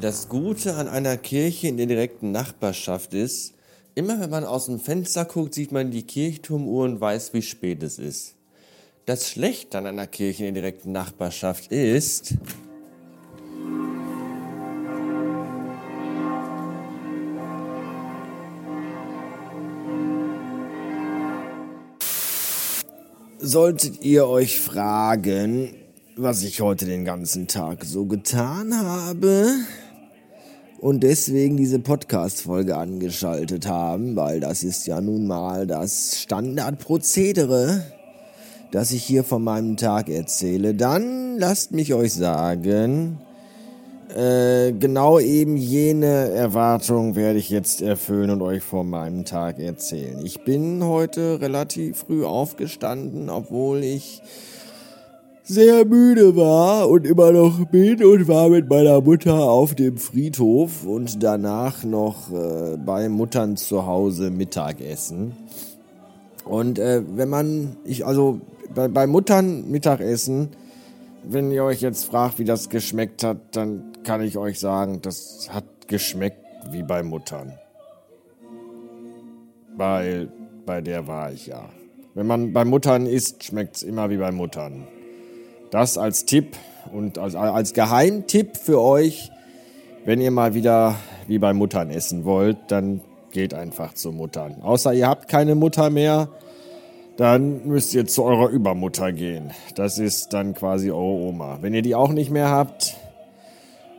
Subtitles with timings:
[0.00, 3.54] Das Gute an einer Kirche in der direkten Nachbarschaft ist,
[3.94, 7.82] immer wenn man aus dem Fenster guckt, sieht man die Kirchturmuhr und weiß, wie spät
[7.82, 8.34] es ist.
[9.06, 12.34] Das Schlechte an einer Kirche in der direkten Nachbarschaft ist,
[23.38, 25.76] solltet ihr euch fragen,
[26.16, 29.54] was ich heute den ganzen Tag so getan habe
[30.84, 37.84] und deswegen diese Podcast-Folge angeschaltet haben, weil das ist ja nun mal das Standardprozedere,
[38.70, 43.16] das ich hier von meinem Tag erzähle, dann lasst mich euch sagen,
[44.14, 50.20] äh, genau eben jene Erwartung werde ich jetzt erfüllen und euch von meinem Tag erzählen.
[50.22, 54.20] Ich bin heute relativ früh aufgestanden, obwohl ich
[55.46, 60.86] sehr müde war und immer noch bin und war mit meiner Mutter auf dem Friedhof
[60.86, 65.36] und danach noch äh, bei Muttern zu Hause Mittagessen.
[66.46, 68.40] Und äh, wenn man, ich also
[68.74, 70.48] bei, bei Muttern Mittagessen,
[71.22, 75.50] wenn ihr euch jetzt fragt, wie das geschmeckt hat, dann kann ich euch sagen, das
[75.52, 77.52] hat geschmeckt wie bei Muttern.
[79.76, 80.28] Weil
[80.64, 81.68] bei der war ich ja.
[82.14, 84.86] Wenn man bei Muttern isst, schmeckt es immer wie bei Muttern.
[85.70, 86.56] Das als Tipp
[86.92, 89.30] und als, als Geheimtipp für euch,
[90.04, 93.00] wenn ihr mal wieder wie bei Muttern essen wollt, dann
[93.32, 94.62] geht einfach zu Muttern.
[94.62, 96.28] Außer ihr habt keine Mutter mehr,
[97.16, 99.52] dann müsst ihr zu eurer Übermutter gehen.
[99.74, 101.58] Das ist dann quasi eure Oma.
[101.60, 102.96] Wenn ihr die auch nicht mehr habt,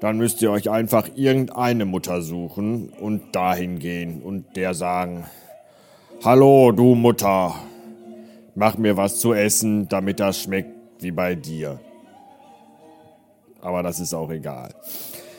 [0.00, 5.24] dann müsst ihr euch einfach irgendeine Mutter suchen und dahin gehen und der sagen,
[6.24, 7.54] Hallo, du Mutter,
[8.54, 11.78] mach mir was zu essen, damit das schmeckt wie bei dir.
[13.60, 14.70] Aber das ist auch egal.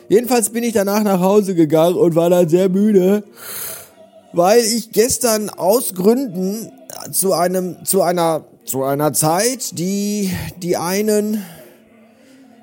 [0.08, 3.22] Jedenfalls bin ich danach nach Hause gegangen und war dann sehr müde,
[4.32, 6.70] weil ich gestern aus Gründen
[7.12, 11.42] zu einem, zu einer, zu einer Zeit, die die einen,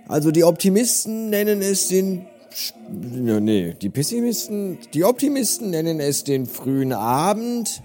[0.08, 2.25] also die Optimisten nennen es den,
[2.90, 7.81] nee, die Pessimisten, die Optimisten nennen es den frühen Abend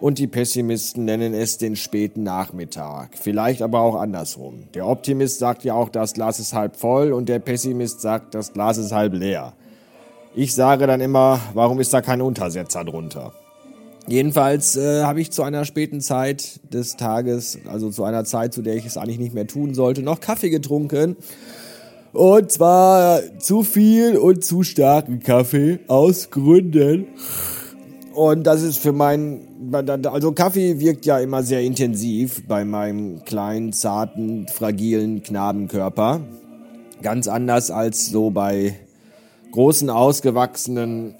[0.00, 3.10] und die Pessimisten nennen es den späten Nachmittag.
[3.18, 4.64] Vielleicht aber auch andersrum.
[4.74, 8.52] Der Optimist sagt ja auch, das Glas ist halb voll und der Pessimist sagt, das
[8.52, 9.54] Glas ist halb leer.
[10.34, 13.32] Ich sage dann immer, warum ist da kein Untersetzer drunter?
[14.06, 18.62] Jedenfalls äh, habe ich zu einer späten Zeit des Tages, also zu einer Zeit, zu
[18.62, 21.16] der ich es eigentlich nicht mehr tun sollte, noch Kaffee getrunken.
[22.12, 27.08] Und zwar zu viel und zu starken Kaffee aus Gründen,
[28.16, 29.74] und das ist für meinen,
[30.06, 36.22] also Kaffee wirkt ja immer sehr intensiv bei meinem kleinen, zarten, fragilen Knabenkörper.
[37.02, 38.74] Ganz anders als so bei
[39.52, 41.14] großen, ausgewachsenen,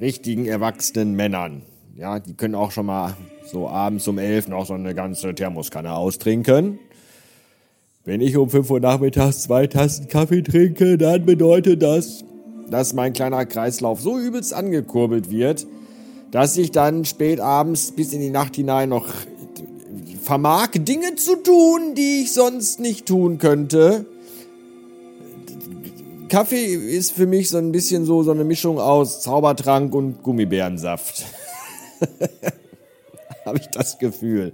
[0.00, 1.62] richtigen, erwachsenen Männern.
[1.96, 3.16] Ja, die können auch schon mal
[3.50, 6.78] so abends um elf noch so eine ganze Thermoskanne austrinken.
[8.04, 12.24] Wenn ich um fünf Uhr nachmittags zwei Tassen Kaffee trinke, dann bedeutet das,
[12.70, 15.66] dass mein kleiner Kreislauf so übelst angekurbelt wird,
[16.30, 19.08] dass ich dann spät abends bis in die Nacht hinein noch
[20.22, 24.06] vermag, Dinge zu tun, die ich sonst nicht tun könnte.
[26.28, 31.24] Kaffee ist für mich so ein bisschen so, so eine Mischung aus Zaubertrank und Gummibärensaft.
[33.44, 34.52] habe ich das Gefühl.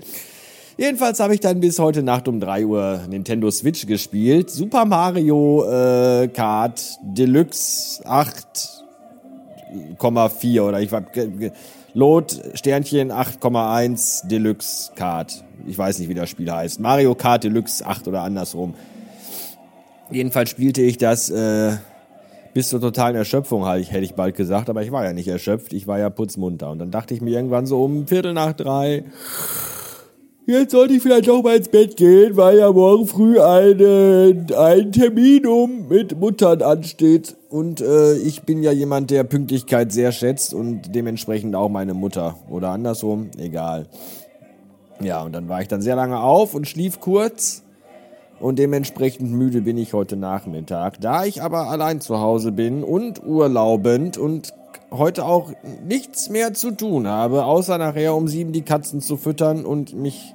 [0.78, 4.50] Jedenfalls habe ich dann bis heute Nacht um 3 Uhr Nintendo Switch gespielt.
[4.50, 8.75] Super Mario äh, Kart Deluxe 8
[9.98, 11.04] 8,4 oder ich war
[11.94, 15.44] Lot Sternchen 8,1 Deluxe Card.
[15.66, 16.78] Ich weiß nicht, wie das Spiel heißt.
[16.78, 18.74] Mario Kart Deluxe 8 oder andersrum.
[20.10, 21.76] Jedenfalls spielte ich das äh,
[22.54, 25.86] bis zur totalen Erschöpfung, hätte ich bald gesagt, aber ich war ja nicht erschöpft, ich
[25.86, 26.70] war ja putzmunter.
[26.70, 29.04] Und dann dachte ich mir irgendwann so um Viertel nach drei,
[30.46, 34.92] jetzt sollte ich vielleicht doch mal ins Bett gehen, weil ja morgen früh eine, ein
[34.92, 37.36] Termin um mit Muttern ansteht.
[37.48, 42.36] Und äh, ich bin ja jemand, der Pünktlichkeit sehr schätzt und dementsprechend auch meine Mutter.
[42.48, 43.86] Oder andersrum, egal.
[45.00, 47.62] Ja, und dann war ich dann sehr lange auf und schlief kurz.
[48.38, 51.00] Und dementsprechend müde bin ich heute Nachmittag.
[51.00, 54.52] Da ich aber allein zu Hause bin und urlaubend und
[54.90, 55.52] heute auch
[55.86, 60.34] nichts mehr zu tun habe, außer nachher um sieben die Katzen zu füttern und mich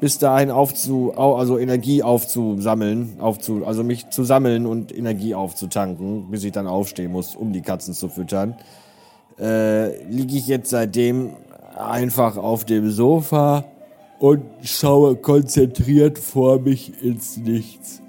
[0.00, 6.44] bis dahin aufzu, also Energie aufzusammeln, aufzu, also mich zu sammeln und Energie aufzutanken, bis
[6.44, 8.56] ich dann aufstehen muss, um die Katzen zu füttern,
[9.38, 11.30] äh, liege ich jetzt seitdem
[11.76, 13.64] einfach auf dem Sofa
[14.18, 18.02] und schaue konzentriert vor mich ins Nichts.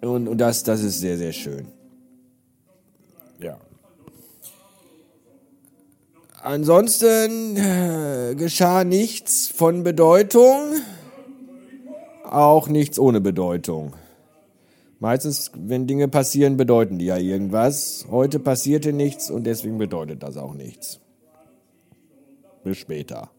[0.00, 1.81] und, und das, das ist sehr, sehr schön.
[3.42, 3.58] Ja.
[6.42, 10.74] Ansonsten äh, geschah nichts von Bedeutung,
[12.24, 13.92] auch nichts ohne Bedeutung.
[14.98, 18.06] Meistens, wenn Dinge passieren, bedeuten die ja irgendwas.
[18.10, 21.00] Heute passierte nichts und deswegen bedeutet das auch nichts.
[22.62, 23.30] Bis später.